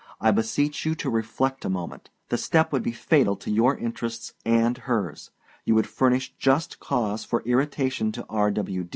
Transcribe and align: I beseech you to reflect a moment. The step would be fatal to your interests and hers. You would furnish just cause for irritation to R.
I 0.19 0.31
beseech 0.31 0.83
you 0.83 0.95
to 0.95 1.11
reflect 1.11 1.63
a 1.63 1.69
moment. 1.69 2.09
The 2.29 2.37
step 2.39 2.71
would 2.73 2.81
be 2.81 2.91
fatal 2.91 3.35
to 3.35 3.51
your 3.51 3.77
interests 3.77 4.33
and 4.43 4.75
hers. 4.75 5.29
You 5.63 5.75
would 5.75 5.85
furnish 5.85 6.33
just 6.39 6.79
cause 6.79 7.23
for 7.23 7.43
irritation 7.43 8.11
to 8.13 8.25
R. 8.27 8.51